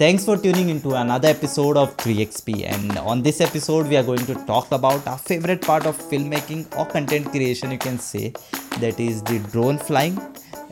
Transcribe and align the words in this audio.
Thanks 0.00 0.24
for 0.24 0.34
tuning 0.38 0.70
into 0.70 0.94
another 0.94 1.28
episode 1.28 1.76
of 1.76 1.94
3XP. 1.98 2.64
And 2.64 2.96
on 2.96 3.20
this 3.20 3.42
episode, 3.42 3.86
we 3.86 3.98
are 3.98 4.02
going 4.02 4.24
to 4.24 4.34
talk 4.46 4.72
about 4.72 5.06
our 5.06 5.18
favorite 5.18 5.60
part 5.60 5.84
of 5.84 5.94
filmmaking 5.98 6.74
or 6.78 6.86
content 6.86 7.28
creation, 7.28 7.70
you 7.70 7.76
can 7.76 7.98
say, 7.98 8.32
that 8.78 8.98
is 8.98 9.22
the 9.24 9.40
drone 9.52 9.76
flying 9.76 10.18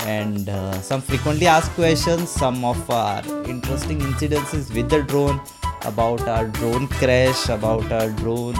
and 0.06 0.48
uh, 0.48 0.80
some 0.80 1.02
frequently 1.02 1.46
asked 1.46 1.70
questions, 1.72 2.30
some 2.30 2.64
of 2.64 2.88
our 2.88 3.22
interesting 3.44 4.00
incidences 4.00 4.74
with 4.74 4.88
the 4.88 5.02
drone, 5.02 5.38
about 5.82 6.22
our 6.22 6.46
drone 6.46 6.88
crash, 6.88 7.50
about 7.50 7.92
our 7.92 8.08
drone 8.08 8.56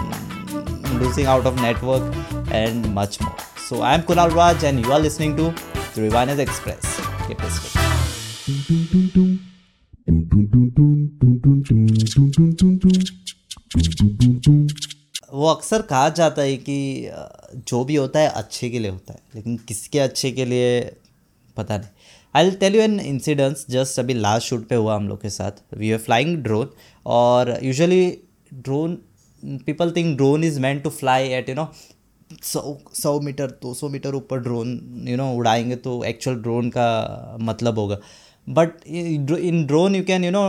losing 1.01 1.25
out 1.25 1.47
of 1.47 1.57
network, 1.63 2.15
and 2.51 2.95
much 2.95 3.19
more. 3.23 3.37
So, 3.57 3.81
I 3.81 3.95
am 3.95 4.03
Kunal 4.03 4.35
Raj, 4.35 4.65
and 4.65 4.85
you 4.85 4.93
are 4.93 5.01
listening 5.01 5.35
to 5.39 5.45
Reviners 5.95 6.39
Express. 6.39 7.01
Keep 7.27 7.43
listening. 7.43 7.79
वो 15.33 15.47
अक्सर 15.47 15.83
कहा 15.83 16.09
जाता 16.09 16.43
है 16.43 16.57
कि 16.59 17.11
जो 17.69 17.83
भी 17.85 17.95
होता 17.97 18.21
है 18.21 18.29
अच्छे 18.31 18.71
के 18.71 18.79
लिए 18.79 18.91
होता 18.91 19.13
है, 19.13 19.19
लेकिन 19.35 19.57
किसके 19.69 19.99
अच्छे 19.99 20.31
के 20.33 20.45
लिए 20.45 20.81
पता 21.57 21.77
नहीं। 21.79 21.89
I 22.35 22.51
tell 22.53 22.75
you 22.77 22.81
an 22.83 22.99
incidence 23.01 23.65
just 23.71 23.99
अभी 24.01 24.15
लास्ट 24.15 24.47
शूट 24.47 24.67
पे 24.69 24.75
हुआ 24.75 24.97
हम 24.97 25.09
लोग 25.09 25.21
के 25.23 25.31
साथ। 25.31 25.51
वी 25.79 25.93
आर 25.93 25.99
फ्लाइंग 25.99 26.37
ड्रोन 26.45 26.69
और 27.07 27.59
usually 27.65 28.07
drone 28.55 28.99
people 29.67 29.91
think 29.97 30.17
drone 30.17 30.45
is 30.45 30.61
meant 30.61 30.83
to 30.83 30.91
fly 30.91 31.29
at 31.31 31.49
you 31.49 31.55
know 31.55 31.69
सौ 32.45 32.79
सौ 32.95 33.19
मीटर, 33.21 33.47
दो 33.47 33.75
सौ 33.75 33.89
मीटर 33.89 34.15
ऊपर 34.15 34.39
ड्रोन 34.39 35.05
यू 35.09 35.17
नो 35.17 35.33
उड़ाएँगे 35.35 35.77
तो 35.77 36.03
एक्चुअल 36.05 36.37
ड्रोन 36.37 36.69
का 36.71 37.37
मतलब 37.41 37.79
होगा। 37.79 37.99
but 38.48 38.82
in 38.86 39.68
drone 39.68 39.94
you 39.94 40.04
can 40.04 40.24
you 40.24 40.32
know 40.32 40.48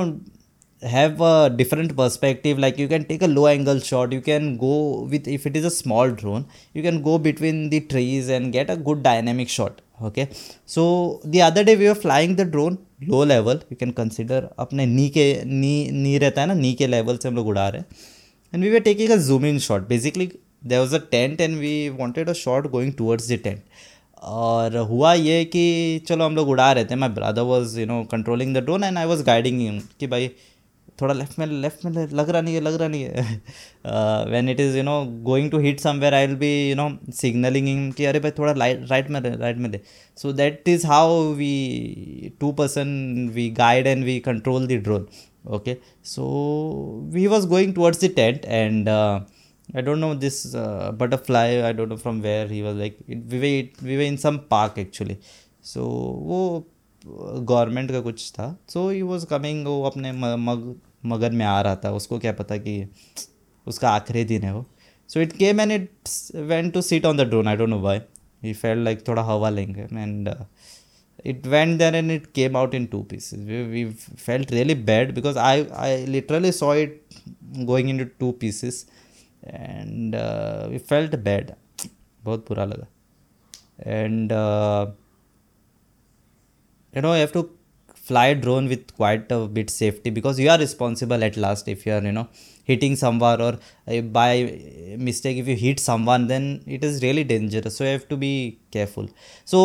have 0.82 1.20
a 1.20 1.48
different 1.48 1.96
perspective 1.96 2.58
like 2.58 2.78
you 2.78 2.86
can 2.88 3.04
take 3.04 3.22
a 3.22 3.30
low 3.36 3.46
angle 3.46 3.78
shot 3.80 4.12
you 4.12 4.20
can 4.20 4.56
go 4.56 4.74
with 5.12 5.26
if 5.26 5.46
it 5.46 5.56
is 5.56 5.64
a 5.64 5.70
small 5.70 6.10
drone 6.10 6.44
you 6.74 6.82
can 6.82 7.02
go 7.02 7.16
between 7.18 7.70
the 7.70 7.80
trees 7.92 8.28
and 8.28 8.52
get 8.52 8.68
a 8.68 8.76
good 8.76 9.02
dynamic 9.02 9.48
shot 9.48 9.80
okay 10.02 10.28
so 10.66 11.20
the 11.24 11.40
other 11.40 11.64
day 11.64 11.76
we 11.76 11.88
were 11.88 11.94
flying 11.94 12.34
the 12.36 12.44
drone 12.44 12.76
low 13.12 13.22
level 13.34 13.58
you 13.70 13.76
can 13.76 13.92
consider 14.00 14.40
अपने 14.64 14.86
नी 14.86 15.08
के 15.16 15.26
नी 15.46 15.74
नी 15.92 16.16
रहता 16.18 16.40
है 16.40 16.46
ना 16.46 16.54
नी 16.54 16.72
के 16.80 16.86
level 16.86 17.16
से 17.22 17.28
हम 17.28 17.36
लोग 17.36 17.48
उड़ा 17.48 17.68
रहे 17.68 17.80
हैं 17.80 18.12
and 18.52 18.62
we 18.62 18.70
were 18.74 18.84
taking 18.88 19.10
a 19.10 19.18
zoom 19.28 19.44
in 19.50 19.58
shot 19.58 19.88
basically 19.88 20.26
there 20.72 20.80
was 20.80 20.92
a 20.92 21.00
tent 21.14 21.40
and 21.46 21.58
we 21.58 21.90
wanted 22.00 22.28
a 22.28 22.34
shot 22.34 22.70
going 22.74 22.92
towards 23.00 23.26
the 23.32 23.38
tent 23.46 23.62
और 24.21 24.77
हुआ 24.89 25.13
ये 25.13 25.43
कि 25.45 26.05
चलो 26.07 26.25
हम 26.25 26.35
लोग 26.35 26.49
उड़ा 26.49 26.71
रहे 26.71 26.85
थे। 26.85 26.95
My 26.95 27.09
brother 27.09 27.41
was 27.41 27.79
you 27.79 27.85
know 27.85 28.03
controlling 28.11 28.55
the 28.55 28.63
drone 28.63 28.83
and 28.83 28.97
I 28.97 29.05
was 29.05 29.23
guiding 29.25 29.81
कि 29.99 30.07
भाई 30.07 30.29
थोड़ा 31.01 31.13
लेफ़्ट 31.13 31.37
में 31.39 31.45
लेफ़्ट 31.47 31.85
में 31.85 31.91
लग 31.91 32.29
रहा 32.29 32.41
नहीं 32.41 32.55
है, 32.55 32.61
लग 32.61 32.75
रहा 32.79 32.87
नहीं 32.87 33.03
है। 33.03 34.31
When 34.31 34.49
it 34.49 34.59
is 34.59 34.77
you 34.77 34.83
know 34.83 35.03
going 35.23 35.49
to 35.51 35.59
hit 35.59 35.79
somewhere 35.79 36.13
I 36.13 36.27
will 36.27 36.35
be 36.35 36.49
you 36.69 36.75
know 36.75 36.89
signalling 37.15 37.69
in 37.69 37.91
कि 37.91 38.05
अरे 38.05 38.19
भाई 38.19 38.31
थोड़ा 38.39 38.53
लाइट 38.53 38.85
राइट 38.89 39.09
में 39.09 39.19
राइट 39.21 39.57
में 39.57 39.71
दे। 39.71 39.81
So 40.17 40.33
that 40.33 40.69
is 40.69 40.85
how 40.87 41.21
we 41.33 42.31
two 42.39 42.51
person 42.51 43.29
we 43.35 43.49
guide 43.57 43.87
and 43.87 44.03
we 44.05 44.19
control 44.19 44.67
the 44.67 44.81
drone 44.83 45.07
okay 45.55 45.77
so 46.05 46.23
we 47.13 47.27
was 47.27 47.47
going 47.47 47.73
towards 47.73 48.03
the 48.03 48.13
tent 48.15 48.45
and 48.45 48.89
I 49.75 49.81
don't 49.81 49.99
know 49.99 50.13
this 50.13 50.55
uh, 50.55 50.91
butterfly. 50.91 51.61
I 51.67 51.71
don't 51.73 51.89
know 51.89 51.97
from 51.97 52.21
where 52.21 52.47
he 52.47 52.61
was 52.63 52.75
like. 52.75 52.97
It, 53.07 53.19
we 53.31 53.39
were 53.43 53.87
we 53.87 53.97
were 53.97 54.07
in 54.13 54.17
some 54.17 54.39
park 54.53 54.77
actually. 54.77 55.19
So 55.61 55.81
वो 56.29 56.65
government 57.05 57.91
का 57.91 57.99
कुछ 58.01 58.31
था 58.33 58.55
सो 58.69 58.89
he 58.89 59.01
was 59.01 59.25
coming 59.25 59.65
वो 59.67 59.81
अपने 59.89 60.11
मग 60.11 60.75
मगन 61.11 61.35
में 61.35 61.45
आ 61.45 61.59
रहा 61.61 61.75
था 61.83 61.91
उसको 61.99 62.19
क्या 62.19 62.31
पता 62.39 62.57
कि 62.57 62.73
उसका 63.67 63.89
आखिरी 63.89 64.23
दिन 64.31 64.43
है 64.43 64.53
वो 64.53 64.65
so 65.09 65.19
it 65.21 65.33
came 65.37 65.61
and 65.61 65.71
it 65.71 65.89
went 66.51 66.73
to 66.73 66.81
sit 66.89 67.05
on 67.05 67.17
the 67.17 67.27
drone 67.29 67.47
I 67.47 67.55
don't 67.57 67.69
know 67.69 67.79
why 67.81 68.01
he 68.43 68.53
felt 68.53 68.83
like 68.83 69.07
थोड़ा 69.07 69.21
हवा 69.31 69.49
लेंगे 69.49 69.81
and 69.81 70.29
it 71.29 71.47
went 71.51 71.79
there 71.79 71.95
and 71.99 72.11
it 72.11 72.27
came 72.33 72.55
out 72.55 72.73
in 72.77 72.87
two 72.87 73.03
pieces 73.03 73.39
we, 73.47 73.57
we 73.71 73.81
felt 74.25 74.51
really 74.57 74.75
bad 74.89 75.13
because 75.15 75.39
i 75.45 75.55
i 75.87 76.05
literally 76.15 76.51
saw 76.59 76.69
it 76.83 77.17
going 77.71 77.89
into 77.93 78.05
two 78.23 78.31
pieces 78.43 78.77
and 79.46 80.16
we 80.70 80.78
felt 80.90 81.16
bad 81.28 81.50
बहुत 82.24 82.44
बुरा 82.48 82.64
लगा 82.64 82.86
and 83.86 84.32
you 86.96 87.02
know 87.02 87.12
you 87.14 87.20
have 87.20 87.32
to 87.32 87.50
fly 88.08 88.26
a 88.26 88.34
drone 88.34 88.68
with 88.68 88.82
quite 88.96 89.30
a 89.32 89.46
bit 89.48 89.70
safety 89.70 90.10
because 90.10 90.38
you 90.38 90.48
are 90.48 90.58
responsible 90.58 91.24
at 91.24 91.36
last 91.36 91.68
if 91.68 91.86
you 91.86 91.92
are 91.92 92.02
you 92.08 92.12
know 92.12 92.26
hitting 92.64 92.96
somewhere 92.96 93.40
or 93.46 93.54
uh, 93.88 94.00
by 94.18 94.34
mistake 94.98 95.38
if 95.38 95.48
you 95.48 95.56
hit 95.56 95.80
someone 95.80 96.26
then 96.26 96.62
it 96.66 96.84
is 96.84 97.02
really 97.02 97.24
dangerous 97.24 97.76
so 97.76 97.84
you 97.84 97.90
have 97.90 98.08
to 98.08 98.16
be 98.16 98.58
careful 98.70 99.08
so 99.44 99.60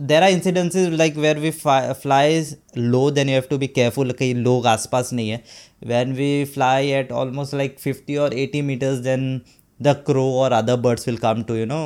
there 0.00 0.22
are 0.22 0.30
incidence 0.30 0.76
like 0.76 1.16
where 1.16 1.38
we 1.38 1.50
fly 1.50 2.42
low 2.78 3.10
then 3.10 3.28
you 3.28 3.34
have 3.34 3.44
to 3.50 3.58
be 3.58 3.66
careful 3.66 4.12
कहीं 4.12 4.34
लोग 4.34 4.66
आस 4.66 4.88
पास 4.92 5.12
नहीं 5.12 5.28
है। 5.30 5.42
When 5.86 6.12
we 6.12 6.44
fly 6.44 6.90
at 6.90 7.12
almost 7.12 7.54
like 7.54 7.76
fifty 7.80 8.16
और 8.16 8.34
eighty 8.34 8.62
metres 8.62 8.98
then 8.98 9.40
the 9.82 9.94
crow 10.06 10.24
और 10.34 10.52
other 10.52 10.76
birds 10.76 11.08
will 11.08 11.16
come 11.16 11.42
to 11.42 11.54
you 11.54 11.66
know 11.66 11.80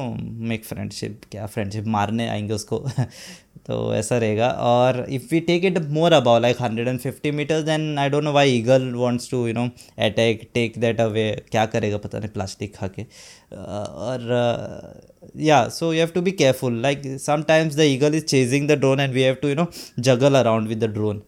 make 0.49 0.65
friendship 0.65 1.21
क्या 1.31 1.47
friendship 1.47 1.87
मारने 1.87 2.29
आएँगे 2.29 2.55
उसको। 2.55 2.85
तो 3.67 3.95
ऐसा 3.95 4.17
रहेगा। 4.19 4.49
और 4.49 5.05
if 5.11 5.23
we 5.31 5.41
take 5.47 5.65
it 5.65 5.79
more 5.93 6.13
about 6.13 6.43
like 6.43 6.57
hundred 6.61 6.89
and 6.89 6.99
fifty 7.01 7.31
metres 7.31 7.65
then 7.65 7.99
I 7.99 8.09
don't 8.09 8.25
know 8.25 8.33
why 8.33 8.51
eagle 8.57 8.93
wants 8.95 9.31
to 9.31 9.47
you 9.47 9.55
know 9.55 9.65
attack 10.07 10.49
take 10.55 10.79
that 10.81 11.01
away 11.01 11.25
क्या 11.51 11.65
करेगा 11.75 11.99
पता 11.99 12.19
नहीं 12.19 12.31
प्लास्टिक 12.31 12.75
खा 12.77 12.89
के। 12.89 13.03
और 13.53 14.29
या 15.41 15.69
so 15.69 15.93
you 15.93 15.99
have 15.99 16.11
to 16.15 16.23
be 16.23 16.31
careful 16.33 16.81
like 16.83 17.03
sometimes 17.21 17.77
the 17.77 17.81
eagle 17.81 18.15
is 18.15 18.25
chasing 18.25 18.69
the 18.69 18.79
drone 18.79 19.01
and 19.01 19.15
we 19.15 19.23
have 19.23 19.35
to 19.43 19.49
you 19.49 19.55
know 19.55 19.67
juggle 20.11 20.39
around 20.39 20.69
with 20.69 20.85
the 20.85 20.91
drone 20.93 21.23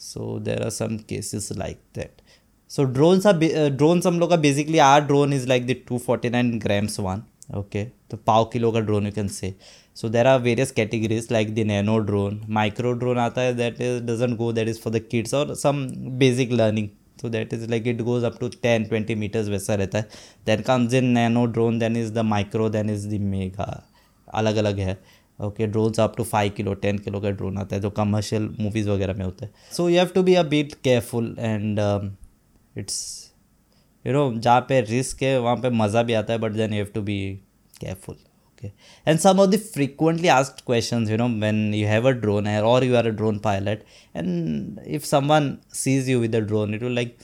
so 0.00 0.38
there 0.40 0.62
are 0.62 0.70
some 0.70 0.96
cases 1.08 1.48
like 1.58 1.78
that 1.96 2.22
so 2.70 2.84
drone 2.94 3.20
सा 3.20 3.32
drone 3.32 4.02
हम 4.06 4.18
लोग 4.18 4.30
का 4.30 4.36
basically 4.48 4.78
our 4.88 5.00
drone 5.04 5.32
is 5.32 5.48
like 5.48 5.66
the 5.66 5.76
two 5.88 5.98
forty 5.98 6.30
nine 6.30 6.58
grams 6.58 7.00
one 7.00 7.22
okay 7.56 7.84
तो 8.10 8.16
पाओ 8.26 8.44
kilo 8.52 8.70
का 8.72 8.80
drone 8.80 9.06
you 9.06 9.12
can 9.12 9.28
say 9.28 9.54
so 9.96 10.08
there 10.08 10.26
are 10.26 10.40
various 10.40 10.70
categories 10.72 11.28
like 11.32 11.54
the 11.54 11.66
nano 11.66 11.98
drone 12.10 12.40
micro 12.50 12.92
drone 12.92 13.18
आता 13.18 13.40
है 13.40 13.54
that 13.56 13.80
is 13.80 14.02
doesn't 14.02 14.36
go 14.36 14.52
that 14.52 14.68
is 14.68 14.80
for 14.80 14.92
the 14.92 15.02
kids 15.10 15.34
और 15.34 15.54
some 15.54 15.86
basic 16.18 16.52
learning 16.52 16.88
so, 17.16 17.28
that 17.30 17.52
is 17.52 17.68
like 17.70 17.86
it 17.86 18.04
goes 18.04 18.24
up 18.24 18.38
to 18.38 18.48
10 18.62 18.86
20 18.88 19.14
meters 19.16 19.48
वैसा 19.48 19.74
रहता 19.74 19.98
है. 19.98 20.08
Then 20.46 20.62
comes 20.64 20.94
in 20.98 21.12
nano 21.14 21.44
drone, 21.46 21.78
then 21.78 21.96
is 21.96 22.10
the 22.12 22.24
micro, 22.30 22.68
then 22.68 22.90
is 22.94 23.06
the 23.12 23.20
mega. 23.28 23.68
अलग 24.34 24.56
अलग 24.56 24.78
है. 24.78 24.98
Okay 25.38 25.66
drones 25.66 26.00
up 26.00 26.16
to 26.16 26.24
five 26.24 26.52
kilo 26.56 26.74
ten 26.82 26.98
kilo 26.98 27.20
का 27.20 27.30
drone 27.30 27.58
आता 27.58 27.76
है 27.76 27.82
जो 27.82 27.90
कमर्शियल 27.90 28.48
मूवीज़ 28.60 28.88
वगैरह 28.90 29.14
में 29.14 29.24
होता 29.24 29.46
है. 29.46 29.52
So 29.72 29.88
you 29.88 29.98
have 29.98 30.10
to 30.14 30.22
be 30.22 30.34
a 30.34 30.42
bit 30.50 30.74
careful 30.84 31.34
and 31.38 31.80
it's 32.74 33.00
you 34.04 34.12
know 34.12 34.30
जहाँ 34.36 34.60
पे 34.68 34.80
रिस्क 34.80 35.22
है, 35.22 35.38
वहाँ 35.40 35.56
पे 35.56 35.70
मज़ा 35.70 36.02
भी 36.02 36.12
आता 36.14 36.32
है 36.32 36.38
but 36.38 36.52
then 36.52 36.72
you 36.72 36.84
have 36.84 36.90
to 36.94 37.02
be 37.02 37.18
careful 37.80 38.16
okay. 38.64 38.74
And 39.06 39.20
some 39.20 39.40
of 39.40 39.50
the 39.50 39.58
frequently 39.58 40.28
asked 40.28 40.64
questions, 40.64 41.10
you 41.10 41.16
know, 41.16 41.28
when 41.28 41.72
you 41.72 41.86
have 41.86 42.04
a 42.04 42.14
drone 42.14 42.46
or 42.46 42.82
you 42.84 42.96
are 42.96 43.06
a 43.06 43.12
drone 43.12 43.40
pilot, 43.40 43.86
and 44.14 44.80
if 44.86 45.04
someone 45.04 45.60
sees 45.72 46.08
you 46.08 46.20
with 46.20 46.34
a 46.34 46.40
drone, 46.40 46.74
it 46.74 46.82
will 46.82 46.98
like, 47.02 47.16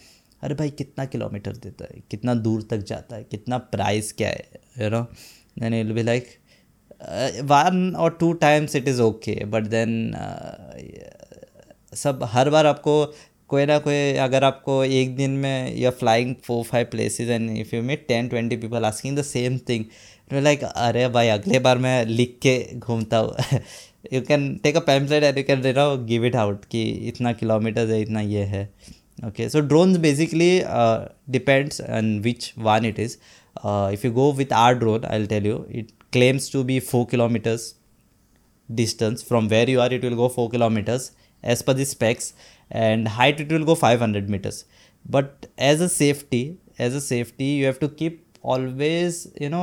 अरे 0.42 0.54
भाई, 0.54 0.70
कितना 0.70 1.04
kilometre 1.04 1.56
देता 1.62 1.84
है? 1.84 2.00
कितना 2.10 2.34
दूर 2.34 2.62
तक 2.70 2.84
जाता 2.90 3.16
है? 3.16 3.24
कितना 3.30 3.58
प्राइस 3.72 4.12
क्या 4.18 4.28
है? 4.28 4.44
You 4.80 4.88
know 4.90 5.00
then 5.60 5.74
it 5.74 5.86
be 5.94 6.02
like 6.02 6.28
one 7.50 7.94
और 7.98 8.16
two 8.20 8.32
times 8.44 8.76
it 8.76 8.88
is 8.88 9.00
okay 9.02 9.34
but 9.54 9.66
then 9.74 10.14
सब 11.94 12.24
हर 12.32 12.50
बार 12.50 12.66
आपको 12.66 12.94
कोई 13.48 13.66
ना 13.66 13.78
कोई, 13.78 14.12
अगर 14.12 14.44
आपको 14.44 14.84
एक 14.84 15.14
दिन 15.16 15.30
में 15.44 15.76
you 15.76 15.86
are 15.86 15.94
flying 16.00 16.34
four 16.44 16.64
five 16.64 16.86
places 16.90 17.28
and 17.28 17.50
if 17.58 17.76
you 17.76 17.82
meet 17.82 18.06
ten 18.08 18.28
twenty 18.28 18.56
people 18.56 18.84
asking 18.84 19.18
the 19.18 19.22
same 19.22 19.58
thing 19.68 19.84
मैं 20.32 20.40
लाइक 20.40 20.62
अरे 20.64 21.06
भाई, 21.08 21.28
अगले 21.28 21.58
बार 21.58 21.78
मैं 21.78 22.04
लिख 22.06 22.38
के 22.42 22.56
घूमता 22.78 23.18
हूँ. 23.18 23.34
You 24.12 24.20
can 24.22 24.54
take 24.62 24.76
a 24.76 24.80
pamphlet 24.80 25.22
and 25.22 25.38
you 25.38 25.44
can 25.44 25.62
दे 25.62 25.72
रहा 25.72 25.94
गिव 26.06 26.24
इट 26.26 26.36
आउट 26.36 26.64
कि 26.70 26.82
इतना 27.08 27.32
किलोमीटर 27.32 27.90
है, 27.90 28.00
इतना 28.02 28.20
ये 28.20 28.42
है। 28.44 28.62
Okay 29.26 29.48
so 29.48 29.60
drones 29.60 29.96
basically 29.98 30.50
depends 31.30 31.80
on 31.80 32.18
which 32.24 32.52
one 32.58 32.84
it 32.86 32.98
is 33.00 33.16
if 33.94 34.06
you 34.06 34.12
go 34.12 34.30
with 34.32 34.52
our 34.52 34.74
drone 34.74 35.04
I 35.04 35.26
tell 35.26 35.46
you 35.46 35.64
it 35.70 35.90
claims 36.12 36.52
to 36.52 36.62
be 36.64 36.78
four 36.82 37.04
kilometres 37.10 37.74
distance 38.68 39.24
from 39.28 39.48
where 39.48 39.70
you 39.70 39.80
are 39.80 39.94
it 39.94 40.04
will 40.04 40.14
go 40.14 40.28
four 40.36 40.50
kilometres 40.50 41.10
as 41.44 41.62
per 41.62 41.74
the 41.74 41.84
specs 41.86 42.32
and 42.70 43.08
height 43.08 43.40
it 43.40 43.52
will 43.52 43.62
go 43.62 43.74
five 43.74 44.02
hundred 44.02 44.30
metres 44.30 44.64
but 45.04 45.46
as 45.62 45.82
a 45.82 45.86
safety 45.88 46.42
as 46.80 46.94
a 46.94 47.00
safety 47.00 47.54
you 47.58 47.64
have 47.64 47.76
to 47.80 47.88
keep 48.00 48.22
always 48.46 49.24
you 49.42 49.48
know 49.50 49.62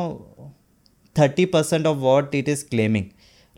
30% 1.19 1.91
of 1.93 2.03
what 2.07 2.35
it 2.41 2.51
is 2.55 2.63
claiming. 2.73 3.07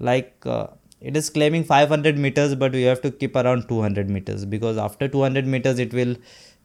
Like 0.09 0.49
uh, 0.57 0.67
it 1.01 1.17
is 1.23 1.29
claiming 1.39 1.63
500 1.71 2.17
meters 2.27 2.55
but 2.55 2.77
we 2.79 2.83
have 2.83 3.01
to 3.07 3.11
keep 3.23 3.35
around 3.41 3.67
200 3.73 4.09
meters 4.17 4.45
because 4.45 4.77
after 4.77 5.07
200 5.17 5.45
meters 5.55 5.79
it 5.87 5.93
will 5.99 6.15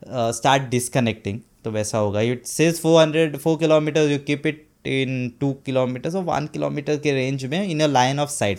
uh, 0.08 0.31
start 0.43 0.70
disconnecting. 0.76 1.43
तो 1.64 1.70
वैसा 1.70 1.99
होगा। 1.99 2.20
It 2.20 2.46
says 2.46 2.81
400 2.81 3.38
4 3.43 3.58
kilometre 3.58 4.11
you 4.11 4.19
keep 4.26 4.46
it 4.46 4.67
in 4.87 5.29
two 5.41 5.52
kilometres 5.67 6.14
और 6.14 6.23
one 6.25 6.46
kilometre 6.52 6.97
के 7.06 7.12
range 7.12 7.44
में 7.52 7.62
in 7.62 7.81
a 7.81 7.87
line 7.87 8.19
of 8.20 8.31
sight 8.31 8.58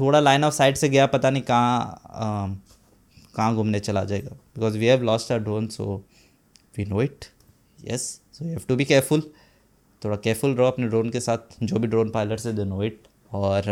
थोड़ा 0.00 0.20
line 0.20 0.44
of 0.44 0.54
sight 0.54 0.76
से 0.76 0.88
गया 0.88 1.06
पता 1.14 1.30
नहीं 1.30 1.42
कहाँ 1.42 2.62
कहाँ 3.36 3.54
घूमने 3.54 3.80
चला 3.80 4.04
जाएगा। 4.04 4.30
Because 4.56 4.76
we 4.78 4.86
have 4.86 5.02
lost 5.02 5.32
our 5.32 5.38
drone 5.38 5.68
so 5.76 5.84
we 6.78 6.84
know 6.84 7.02
it 7.02 7.24
yes 7.90 8.02
so 8.32 8.44
you 8.44 8.50
have 8.50 8.64
to 8.68 8.76
be 8.76 8.84
careful 8.84 9.22
थोड़ा 10.04 10.16
केयरफुल 10.16 10.54
रहो 10.54 10.66
अपने 10.66 10.88
ड्रोन 10.88 11.10
के 11.10 11.20
साथ 11.20 11.56
जो 11.62 11.78
भी 11.78 11.88
ड्रोन 11.88 12.10
पायलट 12.10 12.40
से 12.40 12.52
दे 12.52 12.64
नो 12.64 12.82
इट 12.84 13.02
और 13.32 13.70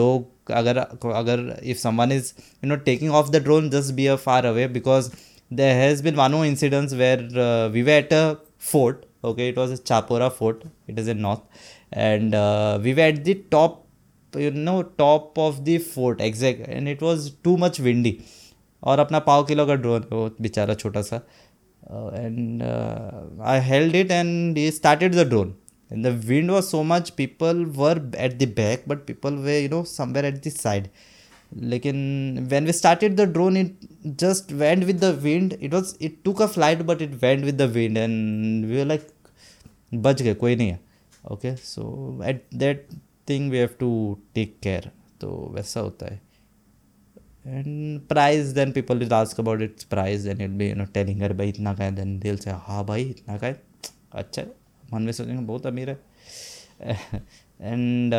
लोग 0.00 0.50
अगर 0.52 0.78
अगर 0.78 1.46
if 1.64 1.78
someone 1.78 2.12
is 2.12 2.32
you 2.38 2.68
know 2.68 2.76
taking 2.90 3.12
off 3.14 3.30
the 3.30 3.42
drone 3.42 3.70
just 3.70 3.94
be 3.94 4.06
a 4.06 4.16
far 4.26 4.46
away 4.46 4.66
because 4.78 5.10
there 5.50 5.74
has 5.76 6.02
been 6.04 6.14
one 6.16 6.34
uh 6.34 6.44
incidents 6.44 6.94
where 7.02 7.28
we 7.72 7.82
were 7.82 7.98
at 7.98 8.12
a 8.12 8.32
fort 8.72 9.04
it 9.24 9.56
was 9.56 9.70
a 9.70 9.76
chapora 9.78 10.30
fort 10.30 10.64
it 10.86 10.98
is 10.98 11.08
in 11.08 11.22
north 11.22 11.42
and 11.92 12.34
uh, 12.34 12.78
we 12.82 12.92
were 12.94 13.02
at 13.02 13.24
the 13.24 13.34
top 13.50 13.86
you 14.34 14.50
know 14.50 14.82
top 14.82 15.38
of 15.38 15.64
the 15.64 15.78
fort 15.78 16.20
exact 16.20 16.60
and 16.68 16.88
it 16.88 17.00
was 17.00 17.30
too 17.42 17.56
much 17.56 17.80
windy. 17.80 18.18
और 18.82 18.98
अपना 18.98 19.18
पाव 19.26 19.44
kilo 19.44 19.64
का 19.66 19.74
drone 19.74 20.04
वो 20.12 20.28
बेचारा 20.40 20.74
छोटा 20.74 21.02
सा 21.02 21.20
and 21.90 22.62
I 23.52 23.60
held 23.68 23.96
it 23.96 24.10
and 24.10 24.58
he 24.58 24.70
started 24.70 25.14
the 25.14 25.28
drone 25.28 25.54
and 25.90 26.04
the 26.04 26.12
wind 26.28 26.50
was 26.50 26.68
so 26.68 26.82
much 26.82 27.10
people 27.16 27.58
were 27.80 27.96
at 28.26 28.38
the 28.38 28.46
back 28.60 28.86
but 28.86 29.06
people 29.08 29.34
were 29.46 29.58
you 29.64 29.68
know 29.72 29.82
somewhere 29.90 30.26
at 30.30 30.38
the 30.46 30.52
side 30.60 30.88
लेकिन 31.72 31.98
when 32.52 32.64
we 32.68 32.72
started 32.78 33.16
the 33.16 33.26
drone 33.34 33.56
it 33.56 33.84
just 34.22 34.52
went 34.62 34.86
with 34.88 34.98
the 35.04 35.12
wind 35.26 35.56
it 35.60 35.76
was 35.76 35.92
it 36.08 36.16
took 36.24 36.40
a 36.46 36.48
flight 36.54 36.80
but 36.86 37.04
it 37.06 37.12
went 37.24 37.44
with 37.50 37.58
the 37.58 37.68
wind 37.76 38.00
and 38.04 38.70
we 38.70 38.80
were 38.80 38.88
like 38.92 39.10
बच 40.04 40.22
गए 40.22 40.34
कोई 40.34 40.56
नहीं 40.56 40.68
है 40.68 40.80
okay 41.32 41.54
so 41.56 41.82
at 42.28 42.42
that 42.62 42.86
thing 43.28 43.50
we 43.50 43.58
have 43.58 43.74
to 43.80 43.90
take 44.34 44.58
care 44.62 44.90
तो 45.20 45.28
वैसा 45.54 45.80
होता 45.80 46.06
है 46.06 46.20
and 47.45 47.99
price 48.09 48.47
then 48.53 48.71
people 48.71 49.01
is 49.01 49.13
ask 49.13 49.39
about 49.39 49.61
its 49.61 49.83
price 49.93 50.27
and 50.27 50.41
it 50.41 50.49
be 50.49 50.69
you 50.69 50.75
know 50.75 50.85
telling 50.93 51.21
अरे 51.21 51.33
भाई 51.33 51.49
इतना 51.49 51.73
का 51.73 51.83
है 51.83 51.95
देन 51.95 52.17
दिल 52.19 52.37
से 52.37 52.51
हाँ 52.67 52.85
भाई 52.85 53.03
इतना 53.03 53.37
का 53.37 53.47
है 53.47 53.61
अच्छा 54.13 54.41
है 54.41 54.47
मन 54.93 55.01
में 55.01 55.11
सोचेंगे 55.11 55.41
बहुत 55.41 55.65
अमीर 55.65 55.89
है 55.89 55.97
and 57.61 58.15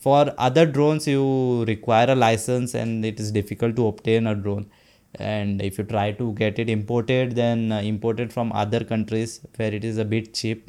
for 0.00 0.28
other 0.38 0.70
drones 0.72 1.08
you 1.08 1.64
require 1.68 2.10
a 2.10 2.14
license 2.14 2.74
and 2.74 3.04
it 3.04 3.20
is 3.20 3.32
difficult 3.34 3.76
to 3.76 3.86
obtain 3.88 4.26
a 4.26 4.32
drone 4.42 4.66
and 5.14 5.62
if 5.62 5.78
you 5.78 5.84
try 5.84 6.12
to 6.12 6.32
get 6.34 6.58
it 6.58 6.68
imported 6.68 7.34
then 7.34 7.72
uh, 7.72 7.80
imported 7.80 8.32
from 8.32 8.52
other 8.52 8.84
countries 8.84 9.40
where 9.56 9.72
it 9.72 9.84
is 9.84 9.98
a 9.98 10.04
bit 10.04 10.34
cheap 10.34 10.68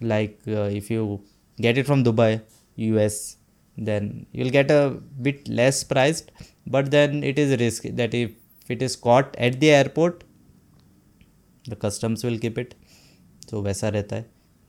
like 0.00 0.38
uh, 0.48 0.68
if 0.72 0.90
you 0.90 1.20
get 1.58 1.78
it 1.78 1.86
from 1.86 2.02
dubai 2.02 2.40
us 2.96 3.36
then 3.78 4.26
you'll 4.32 4.50
get 4.50 4.70
a 4.70 4.96
bit 5.20 5.48
less 5.48 5.82
priced 5.84 6.30
but 6.66 6.90
then 6.90 7.24
it 7.24 7.38
is 7.38 7.58
risky 7.60 7.90
that 7.90 8.14
if 8.14 8.30
it 8.68 8.82
is 8.82 8.96
caught 8.96 9.34
at 9.36 9.58
the 9.60 9.70
airport 9.70 10.24
the 11.66 11.76
customs 11.76 12.24
will 12.24 12.38
keep 12.38 12.58
it 12.58 12.74
so 13.48 13.62
वैसा 13.62 13.88
रहता 13.88 14.16
है 14.16 14.24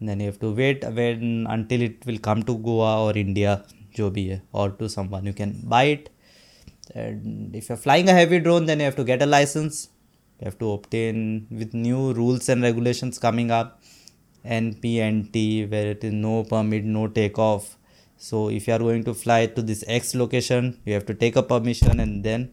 then 0.08 0.20
you 0.20 0.28
have 0.32 0.40
to 0.40 0.52
wait 0.52 0.84
when 0.98 1.48
until 1.50 1.82
it 1.82 2.06
will 2.06 2.20
come 2.28 2.44
to 2.50 2.58
goa 2.68 2.92
or 3.06 3.14
india 3.18 3.54
जो 3.98 4.10
भी 4.12 4.26
है 4.28 4.42
or 4.54 4.70
to 4.80 4.90
someone 4.96 5.26
you 5.26 5.34
can 5.34 5.54
buy 5.74 5.84
it 5.96 6.10
and 7.04 7.56
if 7.56 7.70
you're 7.70 7.82
flying 7.86 8.10
a 8.10 8.14
heavy 8.14 8.40
drone 8.40 8.66
then 8.66 8.80
you 8.80 8.86
have 8.86 8.98
to 8.98 9.06
get 9.12 9.22
a 9.22 9.26
license 9.26 9.90
you 10.40 10.46
have 10.46 10.58
to 10.64 10.72
obtain 10.72 11.48
with 11.60 11.74
new 11.74 12.02
rules 12.14 12.50
and 12.50 12.62
regulations 12.70 13.18
coming 13.28 13.52
up 13.60 13.82
npnt 14.60 15.46
where 15.72 15.88
it 15.96 16.04
is 16.04 16.14
no 16.14 16.44
permit 16.44 16.84
no 16.98 17.08
takeoff 17.08 17.78
So 18.21 18.51
if 18.51 18.67
you 18.69 18.75
are 18.75 18.85
going 18.87 19.03
to 19.03 19.15
fly 19.15 19.47
to 19.57 19.63
this 19.63 19.83
x 19.99 20.15
location 20.15 20.67
you 20.85 20.93
have 20.93 21.07
to 21.11 21.15
take 21.15 21.37
a 21.37 21.43
permission 21.43 22.01
and 22.05 22.23
then 22.23 22.51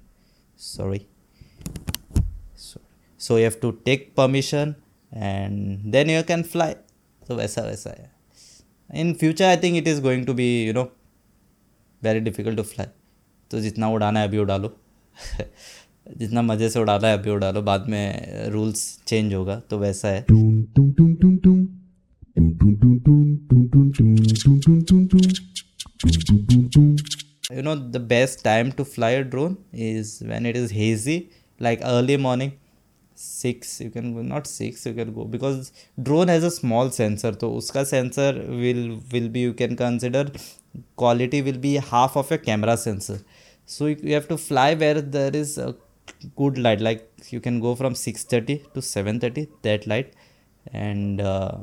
sorry 0.55 1.01
so, 2.55 2.79
so 3.17 3.35
you 3.35 3.43
have 3.43 3.59
to 3.59 3.71
take 3.85 4.15
permission 4.15 4.75
and 5.11 5.81
then 5.93 6.09
you 6.09 6.23
can 6.23 6.43
fly 6.43 6.75
so 7.27 7.35
वैसा 7.35 7.61
वैसा 7.61 7.89
है 7.89 8.09
in 9.01 9.13
future 9.15 9.45
i 9.45 9.57
think 9.63 9.77
it 9.77 9.87
is 9.93 9.99
going 9.99 10.25
to 10.25 10.33
be 10.33 10.49
you 10.65 10.73
know 10.73 10.87
very 12.01 12.21
difficult 12.29 12.57
to 12.57 12.63
fly 12.63 12.87
तो 13.51 13.59
जितना 13.61 13.89
उड़ाना 13.89 14.19
है 14.19 14.27
अभी 14.27 14.37
उड़ा 14.37 14.57
लो 14.57 14.75
जितना 16.17 16.41
मज़े 16.41 16.69
से 16.69 16.79
उड़ाना 16.79 17.07
है 17.07 17.17
अभी 17.17 17.29
उड़ा 17.31 17.51
लो 17.51 17.61
बाद 17.61 17.87
में 17.89 18.49
रूल्स 18.51 18.83
चेंज 19.07 19.33
होगा 19.33 19.59
तो 19.69 19.77
वैसा 19.79 20.07
है 20.07 20.25
you 26.03 27.61
know 27.61 27.75
the 27.75 27.99
best 27.99 28.43
time 28.43 28.71
to 28.77 28.85
fly 28.85 29.11
a 29.21 29.23
drone 29.23 29.57
is 29.73 30.21
when 30.31 30.45
it 30.45 30.55
is 30.55 30.71
hazy 30.71 31.31
like 31.59 31.79
early 31.83 32.17
morning. 32.17 32.53
Six 33.15 33.81
you 33.81 33.89
can 33.89 34.27
not 34.27 34.45
six 34.45 34.85
you 34.85 34.93
can 34.93 35.13
go 35.13 35.25
because 35.25 35.71
drone 36.01 36.27
has 36.27 36.43
a 36.43 36.51
small 36.51 36.91
sensor 36.91 37.31
so 37.39 37.47
uska 37.59 37.83
sensor 37.93 38.31
will 38.63 38.83
will 39.11 39.29
be 39.35 39.39
you 39.39 39.53
can 39.53 39.75
consider 39.75 40.23
quality 40.95 41.41
will 41.41 41.57
be 41.57 41.73
half 41.75 42.15
of 42.15 42.31
a 42.31 42.37
camera 42.37 42.77
sensor. 42.77 43.19
So 43.65 43.87
you 43.87 44.13
have 44.13 44.27
to 44.27 44.37
fly 44.37 44.75
where 44.75 45.01
there 45.01 45.35
is 45.35 45.57
a 45.57 45.75
good 46.35 46.59
light 46.59 46.79
like 46.79 47.11
you 47.29 47.41
can 47.41 47.59
go 47.59 47.75
from 47.75 47.93
6.30 47.93 48.73
to 48.73 48.79
7.30 48.79 49.47
that 49.63 49.87
light. 49.87 50.13
And 50.71 51.19
uh, 51.19 51.57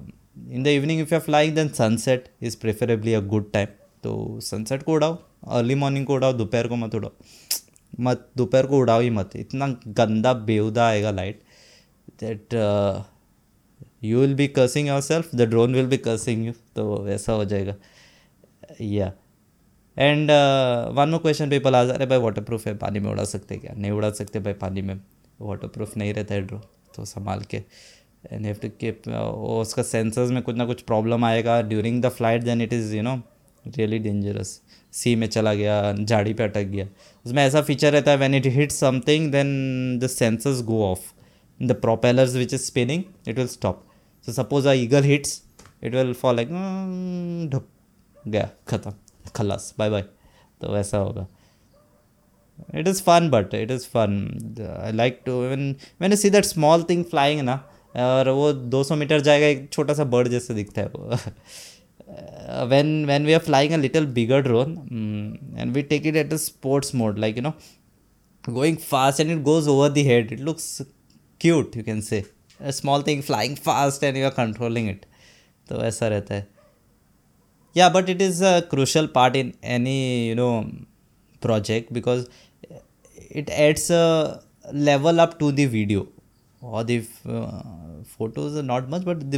in 0.50 0.64
the 0.64 0.70
evening 0.70 0.98
if 0.98 1.12
you're 1.12 1.20
flying 1.20 1.54
then 1.54 1.72
sunset 1.72 2.30
is 2.40 2.56
preferably 2.56 3.14
a 3.14 3.20
good 3.20 3.52
time. 3.52 3.68
तो 4.04 4.40
sunset 4.42 4.82
को 4.82 4.92
उड़ाओ 4.92 5.16
early 5.50 5.74
morning 5.74 6.06
को 6.06 6.14
उड़ाओ, 6.14 6.32
दोपहर 6.32 6.68
को 6.68 6.76
मत 6.76 6.94
उड़ाओ। 6.94 7.12
मत, 8.00 8.28
दोपहर 8.36 8.66
को 8.66 8.78
उड़ाओ 8.78 9.00
ही 9.00 9.10
मत। 9.10 9.36
इतना 9.36 9.66
गंदा, 9.88 10.32
बेहुदा 10.34 10.86
आएगा 10.86 11.10
light 11.12 11.42
that 12.22 12.54
you 14.04 14.20
will 14.20 14.34
be 14.34 14.46
cursing 14.50 14.88
yourself 15.02 15.34
the 15.34 15.48
drone 15.50 15.74
will 15.74 15.86
be 15.86 15.96
cursing 15.98 16.46
you 16.46 16.52
तो 16.76 16.96
वैसा 17.04 17.32
हो 17.32 17.44
जाएगा। 17.44 17.74
या 18.82 19.12
and 19.96 20.30
one 20.96 21.08
more 21.08 21.20
question 21.20 21.50
people 21.50 21.74
आ 21.74 21.82
अरे 21.84 22.06
भाई 22.06 22.18
वाटर 22.18 22.42
प्रूफ 22.42 22.66
है, 22.66 22.76
पानी 22.76 22.98
में 23.00 23.10
उड़ा 23.10 23.24
सकते 23.24 23.56
क्या? 23.56 23.74
नहीं 23.74 23.90
उड़ा 23.92 24.10
सकते 24.12 24.40
भाई 24.40 24.52
पानी 24.54 24.82
में। 24.82 24.98
वाटर 25.40 25.68
प्रूफ 25.68 25.96
नहीं 25.96 26.14
रहता 26.14 26.34
है 26.34 26.40
ड्रोन 26.42 26.60
तो 26.96 27.04
संभाल 27.04 27.40
के। 27.50 27.56
एंड 28.24 28.46
हैव 28.46 28.56
टू 28.62 28.68
कीप 28.80 29.08
उसका 29.08 29.82
सेंसर्स 29.82 30.30
में 30.30 30.42
कुछ 30.42 30.56
ना 30.56 30.64
कुछ 30.66 30.82
प्रॉब्लम 30.82 31.24
आएगा। 31.24 31.60
During 31.62 32.02
the 32.02 32.08
flight 32.10 32.42
then 32.42 32.60
it 32.62 32.72
is 32.72 32.94
you 32.96 33.02
know 33.02 33.16
really 33.66 33.98
dangerous 33.98 34.60
sea 34.92 35.14
में 35.16 35.26
चला 35.26 35.52
गया, 35.54 35.92
झाड़ी 35.94 36.34
पे 36.34 36.44
अटक 36.44 36.64
गया। 36.64 36.86
उसमें 37.24 37.42
ऐसा 37.42 37.62
फीचर 37.62 37.92
रहता 37.92 38.10
है 38.10 38.16
when 38.16 38.34
it 38.34 38.46
hit 38.54 38.72
something 38.72 39.30
then 39.32 39.98
the 39.98 40.06
sensors 40.08 40.62
go 40.64 40.82
off 40.84 41.12
the 41.60 41.72
propellers 41.82 42.34
which 42.34 42.54
is 42.54 42.62
spinning 42.62 43.02
it 43.28 43.38
will 43.38 43.46
stop 43.48 43.84
so 44.26 44.32
suppose 44.32 44.68
a 44.68 44.72
eagle 44.74 45.02
hits 45.04 45.42
it 45.84 45.94
will 45.94 46.12
fall 46.14 46.36
like 46.36 46.48
ढप 47.52 47.68
गया, 48.16 48.48
ख़त्म, 48.68 48.92
खलास 49.36 49.74
बाय 49.78 49.90
बाय 49.90 50.02
तो 50.60 50.72
वैसा 50.72 50.98
होगा। 50.98 51.26
It 52.74 52.88
is 52.88 53.02
fun 53.02 53.28
but 53.30 53.54
it 53.54 53.70
is 53.70 53.86
fun 53.88 54.12
I 54.82 54.92
like 54.92 55.20
to 55.26 55.32
one 55.42 55.74
मैंने 56.00 56.16
see 56.16 56.30
that 56.30 56.44
small 56.44 56.82
thing 56.90 57.04
flying 57.04 57.40
ना, 57.40 57.54
और 57.96 58.28
वो 58.28 58.52
200 58.70 58.96
मीटर 58.96 59.20
जाएगा, 59.20 59.46
एक 59.46 59.68
छोटा 59.72 59.94
सा 59.94 60.04
बर्ड 60.06 60.28
जैसे 60.28 60.54
दिखता 60.54 60.80
है 60.80 60.88
वो। 60.94 61.16
when 62.67 63.05
when 63.05 63.23
we 63.23 63.33
are 63.33 63.39
flying 63.39 63.73
a 63.73 63.77
little 63.77 64.05
bigger 64.05 64.41
drone 64.41 64.77
um, 64.91 65.39
and 65.55 65.75
we 65.75 65.83
take 65.83 66.05
it 66.05 66.15
at 66.15 66.31
a 66.33 66.37
sports 66.37 66.93
mode 66.93 67.19
like 67.19 67.35
you 67.35 67.41
know 67.41 67.55
going 68.51 68.77
fast 68.77 69.19
and 69.19 69.31
it 69.31 69.43
goes 69.43 69.67
over 69.67 69.89
the 69.89 70.03
head 70.03 70.31
it 70.31 70.39
looks 70.39 70.81
cute 71.39 71.75
you 71.75 71.83
can 71.83 72.01
say 72.01 72.25
a 72.59 72.73
small 72.73 73.01
thing 73.01 73.21
flying 73.21 73.55
fast 73.55 74.03
and 74.03 74.17
you 74.17 74.25
are 74.25 74.31
controlling 74.31 74.87
it 74.87 75.05
तो 75.69 75.81
ऐसा 75.85 76.07
रहता 76.07 76.35
है 76.35 76.47
yeah 77.73 77.89
but 77.89 78.09
it 78.09 78.21
is 78.21 78.41
a 78.41 78.61
crucial 78.69 79.07
part 79.07 79.35
in 79.35 79.53
any 79.61 80.27
you 80.27 80.35
know 80.35 80.71
project 81.41 81.93
because 81.93 82.27
it 83.29 83.49
adds 83.49 83.91
a 83.91 84.41
level 84.73 85.19
up 85.19 85.37
to 85.39 85.51
the 85.51 85.65
video 85.65 86.07
or 86.61 86.83
the 86.83 87.05
uh, 87.27 87.61
photos 88.03 88.57
are 88.57 88.63
not 88.63 88.89
much 88.89 89.05
but 89.05 89.29
the 89.31 89.37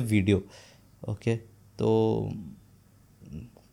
तो 1.78 2.33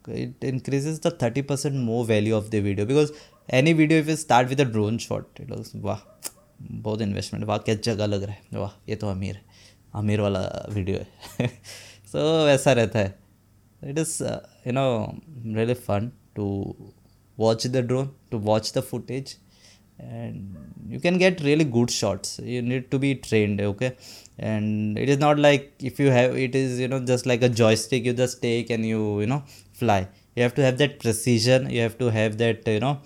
it 0.10 0.43
increase 0.43 0.88
the 1.07 1.17
thirty 1.24 1.41
percent 1.41 1.75
more 1.75 2.05
value 2.05 2.36
of 2.36 2.50
the 2.50 2.55
video 2.55 2.86
because 2.88 3.12
any 3.50 3.74
video 3.74 4.00
if 4.00 4.10
you 4.10 4.15
start 4.15 4.50
with 4.50 4.62
a 4.62 4.63
drone 4.63 4.98
shot 4.98 5.41
it 5.41 5.51
was 5.51 5.72
वाह 5.75 5.98
बहुत 6.62 7.01
investment 7.01 7.45
वाह 7.45 7.57
क्या 7.57 7.75
जगह 7.75 8.05
लग 8.05 8.24
रहा 8.24 8.33
है। 8.33 8.41
वाह 8.53 8.72
ये 8.89 8.95
तो 8.95 9.07
अमीर 9.07 9.36
है। 9.36 9.41
अमीर 9.93 10.22
वाला 10.22 10.65
वीडियो 10.69 10.98
है। 10.98 11.05
सो 11.48 12.39
so, 12.39 12.45
वैसा 12.45 12.74
रहता 12.74 13.00
है। 13.00 13.19
It 13.83 13.98
is 13.98 14.24
you 14.67 14.72
know 14.74 15.17
really 15.38 15.74
fun 15.74 16.12
to 16.36 16.75
watch 17.39 17.67
the 17.67 17.77
drone 17.77 18.12
to 18.31 18.38
watch 18.38 18.74
the 18.77 18.81
footage 18.81 19.38
and 20.00 20.57
you 20.89 21.00
can 21.00 21.17
get 21.17 21.41
really 21.41 21.63
good 21.63 21.89
shots. 21.89 22.39
You 22.43 22.62
need 22.62 22.91
to 22.91 23.00
be 23.00 23.15
trained 23.15 23.62
okay? 23.62 23.95
And 24.39 24.97
it 24.97 25.09
is 25.09 25.17
not 25.19 25.39
like 25.39 25.73
if 25.79 26.00
you 26.00 26.09
have 26.12 26.35
it 26.35 26.55
is 26.55 26.79
you 26.79 26.88
know 26.88 27.00
just 27.00 27.25
like 27.25 27.43
a 27.43 27.50
joystick 27.50 28.05
you 28.05 28.13
just 28.13 28.41
take 28.41 28.69
and 28.69 28.85
you 28.85 29.21
you 29.21 29.27
know 29.27 29.43
fly. 29.73 30.07
You 30.35 30.43
have 30.43 30.55
to 30.55 30.63
have 30.63 30.77
that 30.79 31.00
precision. 31.00 31.69
You 31.69 31.81
have 31.81 31.97
to 32.00 32.09
have 32.09 32.38
that 32.39 32.67
you 32.67 32.79
know 32.79 33.00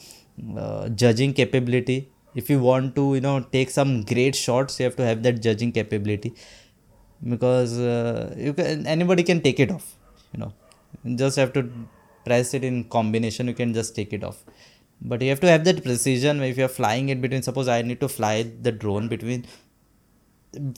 uh, 0.58 0.90
judging 0.90 1.34
capability. 1.34 2.10
If 2.36 2.50
you 2.50 2.60
want 2.60 2.96
to 2.96 3.16
you 3.16 3.22
know 3.22 3.40
take 3.42 3.70
some 3.70 4.04
great 4.04 4.36
shots 4.36 4.80
you 4.80 4.86
have 4.86 4.96
to 4.98 5.06
have 5.06 5.24
that 5.24 5.42
judging 5.42 5.72
capability. 5.72 6.34
Because 7.28 7.80
uh, 7.80 8.34
you 8.38 8.54
can 8.54 8.86
anybody 8.86 9.24
can 9.24 9.42
take 9.42 9.60
it 9.60 9.72
off 9.72 9.96
you 10.34 10.40
know. 10.40 10.54
You 11.04 11.18
just 11.18 11.38
have 11.38 11.52
to 11.54 11.70
press 12.26 12.54
it 12.54 12.64
in 12.64 12.84
combination. 12.86 13.48
You 13.48 13.54
can 13.56 13.74
just 13.74 13.96
take 13.96 14.14
it 14.14 14.24
off 14.24 14.44
but 15.02 15.22
you 15.22 15.30
have 15.30 15.40
to 15.40 15.48
have 15.48 15.64
that 15.64 15.84
precision 15.84 16.42
if 16.42 16.58
you're 16.58 16.68
flying 16.68 17.10
it 17.10 17.22
between 17.22 17.42
suppose 17.42 17.68
i 17.68 17.82
need 17.82 18.00
to 18.00 18.08
fly 18.08 18.44
the 18.62 18.72
drone 18.72 19.08
between 19.08 19.46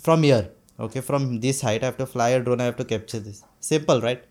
from 0.01 0.23
here 0.23 0.49
okay? 0.79 1.01
From 1.01 1.39
this 1.39 1.61
height 1.61 1.83
i 1.83 1.87
have 1.87 1.97
to 1.97 2.05
fly 2.05 2.29
a 2.29 2.39
drone 2.39 2.61
i 2.61 2.65
have 2.65 2.77
to 2.77 2.85
capture 2.85 3.19
this. 3.19 3.43
Simple 3.59 4.01
right? 4.01 4.23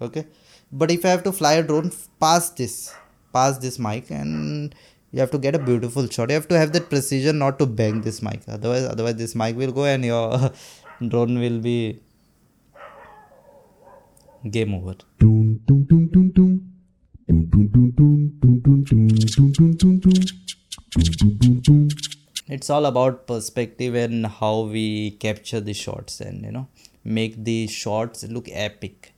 Okay? 0.00 0.26
But 0.72 0.90
if 0.90 1.04
i 1.04 1.08
have 1.08 1.22
to 1.24 1.32
fly 1.32 1.54
a 1.54 1.62
drone 1.62 1.92
past 2.20 2.56
this 2.56 2.94
past 3.32 3.60
this 3.60 3.78
mic 3.78 4.10
and 4.10 4.74
you 5.12 5.20
have 5.20 5.30
to 5.30 5.38
get 5.38 5.54
a 5.54 5.58
beautiful 5.58 6.08
shot 6.08 6.30
you 6.30 6.34
have 6.34 6.48
to 6.48 6.58
have 6.58 6.72
that 6.72 6.88
precision 6.88 7.38
not 7.38 7.58
to 7.58 7.66
bang 7.66 8.00
this 8.00 8.22
mic. 8.22 8.42
Otherwise 8.48 8.84
otherwise 8.84 9.16
this 9.16 9.34
mic 9.34 9.56
will 9.56 9.72
go 9.72 9.84
and 9.84 10.04
your 10.04 10.52
drone 11.08 11.38
will 11.38 11.60
be 11.60 12.00
game 14.50 14.74
over 14.74 14.94
it's 22.48 22.70
all 22.70 22.86
about 22.86 23.26
perspective 23.26 23.94
and 23.94 24.26
how 24.26 24.60
we 24.62 25.10
capture 25.12 25.60
the 25.60 25.72
shots 25.72 26.20
and, 26.20 26.44
you 26.44 26.52
know, 26.52 26.68
make 27.04 27.42
the 27.44 27.66
shots 27.66 28.24
look 28.28 28.48
epic. 28.48 29.08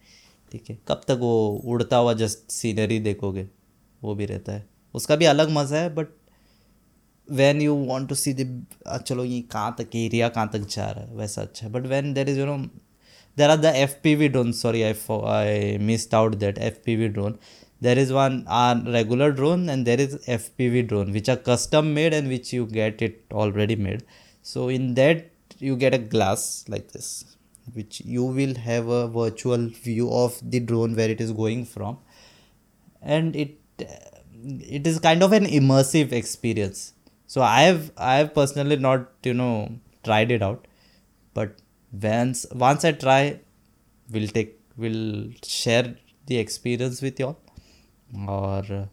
ठीक 0.53 0.71
है? 0.71 0.79
कब 0.89 1.01
तक 1.09 1.19
वो 1.21 1.33
उड़ता 1.65 1.97
हुआ 1.97 2.13
just 2.15 2.51
scenery 2.51 2.99
देखोगे? 3.01 3.47
वो 4.03 4.15
भी 4.15 4.27
रहता 4.27 4.53
है। 4.53 4.65
उसका 4.95 5.17
भी 5.17 5.25
अलग 5.25 5.51
मज़ा 5.51 5.79
है 5.79 5.95
but 5.95 6.09
when 7.29 7.61
you 7.63 7.75
want 7.75 8.09
to 8.09 8.15
see 8.15 8.33
the 8.35 8.67
चलो 9.07 9.25
ये 9.25 9.41
कहाँ 9.53 9.75
तक 9.79 9.97
एरिया 9.97 10.29
कहाँ 10.29 10.49
तक 10.53 10.67
जा 10.71 10.91
रहा 10.91 11.05
है, 11.05 11.15
वैसा 11.17 11.43
अच्छा 11.43 11.67
है। 11.67 11.73
But 11.73 11.87
when 11.87 12.13
there 12.15 12.29
is 12.29 12.39
you 12.39 12.47
know 12.47 12.57
there 13.37 13.51
are 13.51 13.57
the 13.57 13.65
F 13.77 13.93
P 14.03 14.15
V 14.15 14.29
drone 14.29 14.53
sorry 14.53 14.83
I 14.83 14.95
I 15.11 15.79
missed 15.79 16.15
out 16.15 16.35
that 16.35 16.59
F 16.59 16.75
P 16.85 16.97
V 16.97 17.09
drone 17.09 17.39
there 17.85 17.99
is 17.99 18.13
one 18.13 18.35
uh, 18.47 18.81
regular 18.87 19.33
drone 19.39 19.69
and 19.69 19.85
there 19.89 20.01
is 20.05 20.13
fpv 20.39 20.87
drone 20.91 21.13
which 21.17 21.29
are 21.33 21.41
custom 21.49 21.93
made 21.99 22.15
and 22.19 22.29
which 22.29 22.53
you 22.53 22.65
get 22.67 23.03
it 23.03 23.25
already 23.33 23.77
made. 23.77 24.05
So 24.43 24.69
in 24.69 24.95
that 24.95 25.31
you 25.59 25.77
get 25.77 25.95
a 25.95 25.99
glass 25.99 26.65
like 26.69 26.93
this 26.93 27.09
which 27.75 28.01
you 28.05 28.25
will 28.39 28.55
have 28.55 28.89
a 28.89 29.09
virtual 29.09 29.67
view 29.89 30.09
of 30.13 30.39
the 30.55 30.61
drone 30.61 30.95
where 30.95 31.11
it 31.11 31.21
is 31.21 31.33
going 31.33 31.65
from. 31.65 31.99
And 33.01 33.35
it 33.35 33.59
it 33.79 34.87
is 34.87 34.99
kind 35.01 35.23
of 35.23 35.33
an 35.33 35.47
immersive 35.47 36.13
experience. 36.13 36.93
So 37.27 37.43
i 37.43 37.61
have 37.63 37.91
i 37.97 38.17
have 38.17 38.35
personally 38.41 38.77
not 38.77 39.09
you 39.25 39.35
know 39.35 39.55
tried 40.05 40.31
it 40.31 40.43
out. 40.51 40.69
But 41.35 41.57
once 42.09 42.47
once 42.67 42.85
i 42.85 42.93
try 42.93 43.41
we'll 44.11 44.29
take 44.29 44.59
will 44.77 45.31
share 45.45 45.97
the 46.27 46.39
experience 46.39 47.03
with 47.03 47.19
you 47.21 47.27
all 47.27 47.42
or 48.29 48.65
uh, 48.71 48.87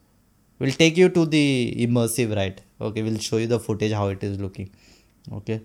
we'll 0.58 0.72
take 0.72 0.96
you 0.96 1.08
to 1.08 1.26
the 1.26 1.74
immersive 1.78 2.34
ride 2.34 2.62
okay 2.80 3.02
we'll 3.02 3.18
show 3.18 3.36
you 3.36 3.46
the 3.46 3.60
footage 3.60 3.92
how 3.92 4.08
it 4.08 4.22
is 4.22 4.38
looking. 4.40 4.70
Okay? 5.32 5.60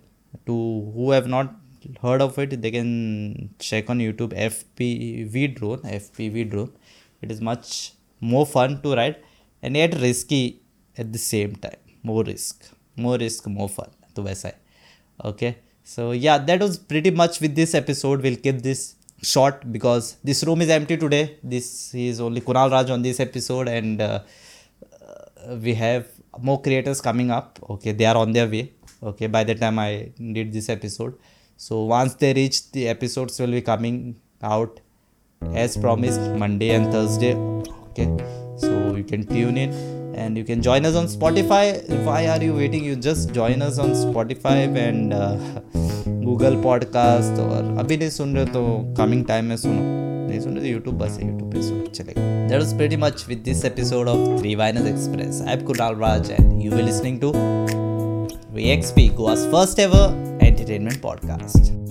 To 0.46 0.92
who 0.94 1.12
have 1.12 1.28
not 1.28 1.56
heard 2.02 2.22
of 2.22 2.38
it 2.40 2.62
they 2.62 2.72
can 2.72 3.50
check 3.60 3.90
on 3.90 4.00
youtube 4.00 4.34
fpv 4.34 5.56
drone 5.56 5.80
fpv 5.80 6.50
drone. 6.50 6.72
It 7.22 7.32
is 7.32 7.42
much 7.42 7.94
more 8.20 8.46
fun 8.46 8.82
to 8.82 8.96
ride 8.96 9.18
and 9.62 9.76
yet 9.76 9.96
risky 10.00 10.62
at 10.98 11.12
the 11.14 11.20
same 11.20 11.56
time. 11.56 11.78
More 12.04 12.24
risk. 12.24 12.70
More 12.98 13.18
risk 13.18 13.48
more 13.48 13.70
fun 13.70 13.90
to 14.16 14.22
वैसा 14.22 14.54
okay? 15.24 15.58
So 15.84 16.12
yeah 16.12 16.38
that 16.38 16.60
was 16.60 16.78
pretty 16.78 17.12
much 17.12 17.40
with 17.40 17.56
this 17.56 17.74
episode. 17.76 18.22
We'll 18.22 18.36
keep 18.36 18.62
this 18.62 18.96
short 19.22 19.72
because 19.72 20.18
this 20.24 20.44
room 20.44 20.62
is 20.62 20.70
empty 20.70 20.98
today. 20.98 21.38
This 21.44 21.94
is 21.94 22.20
only 22.20 22.42
Kunal 22.42 22.72
Raj 22.72 22.90
on 22.90 23.02
this 23.02 23.20
episode, 23.20 23.68
and 23.68 24.02
uh, 24.02 24.20
uh, 25.02 25.56
we 25.56 25.74
have 25.74 26.08
more 26.40 26.62
creators 26.62 27.02
coming 27.02 27.32
up. 27.32 27.60
Okay, 27.70 27.92
they 27.92 28.06
are 28.06 28.18
on 28.18 28.32
their 28.32 28.48
way. 28.48 28.74
Okay, 29.02 29.28
by 29.28 29.44
the 29.44 29.56
time 29.56 29.80
I 29.80 30.12
did 30.34 30.52
this 30.52 30.70
episode, 30.70 31.18
so 31.58 31.84
once 31.84 32.16
they 32.16 32.34
reach, 32.34 32.72
the 32.72 32.88
episodes 32.88 33.40
will 33.40 33.52
be 33.52 33.62
coming 33.62 34.20
out 34.42 34.80
as 35.54 35.78
promised 35.78 36.22
Monday 36.32 36.72
and 36.72 36.92
Thursday. 36.92 37.36
Okay, 37.90 38.10
so 38.58 38.96
you 38.96 39.04
can 39.04 39.26
tune 39.26 39.58
in 39.58 39.74
and 40.16 40.38
you 40.38 40.44
can 40.44 40.62
join 40.62 40.86
us 40.86 40.96
on 40.96 41.06
Spotify. 41.06 41.88
Why 42.04 42.28
are 42.28 42.42
you 42.42 42.54
waiting? 42.54 42.84
You 42.84 42.96
just 42.96 43.34
join 43.34 43.62
us 43.62 43.80
on 43.80 43.92
Spotify 43.92 44.76
and. 44.76 45.14
Uh, 45.14 45.92
Google 46.08 46.56
podcast 46.56 47.40
और 47.40 47.78
अभी 47.78 47.98
नहीं 47.98 48.10
सुन 48.10 48.36
रहे 48.36 48.46
तो 48.46 48.96
coming 48.98 49.26
time 49.26 49.46
में 49.46 49.58
सुनो। 49.58 49.82
नहीं 50.30 50.40
सुन 50.40 50.52
रहे 50.52 50.62
तो 50.62 50.68
यूट्यूब 50.68 50.98
बस 50.98 51.18
है 51.20 51.32
यूट्यूब 51.32 51.52
पे 51.52 51.62
सुनो, 51.62 51.82
चलेगा। 51.82 52.48
That 52.48 52.62
was 52.62 52.78
pretty 52.78 52.98
much 52.98 53.26
with 53.30 53.42
this 53.46 53.66
episode 53.66 54.08
of 54.08 54.40
three 54.40 54.56
wines 54.56 54.88
express 54.88 55.42
I 55.48 55.54
am 55.56 55.66
Kunal 55.66 55.96
Raj 55.96 56.32
and 56.32 56.62
you 56.62 56.72
will 56.72 56.86
listening 56.86 57.22
to 57.22 57.34
VXP 58.56 59.04
Goa's 59.18 59.42
first 59.46 59.80
ever 59.80 60.04
entertainment 60.42 61.02
podcast. 61.02 61.85